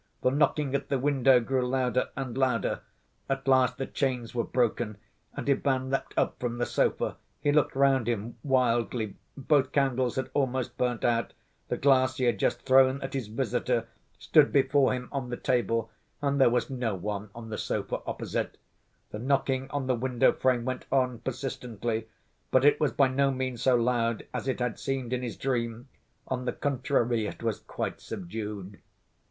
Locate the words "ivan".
5.47-5.91